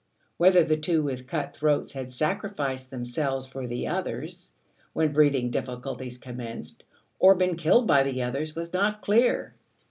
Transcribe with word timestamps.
Whether 0.37 0.63
the 0.63 0.77
two 0.77 1.03
with 1.03 1.27
cut 1.27 1.55
throats 1.55 1.91
had 1.91 2.11
sacrificed 2.11 2.89
themselves 2.89 3.45
for 3.45 3.67
the 3.67 3.87
others 3.87 4.53
when 4.93 5.13
breathing 5.13 5.51
difficulties 5.51 6.17
commenced, 6.17 6.83
or 7.19 7.35
been 7.35 7.55
killed 7.55 7.85
by 7.85 8.01
the 8.01 8.23
others, 8.23 8.55
was 8.55 8.73
not 8.73 9.03
clear. 9.03 9.53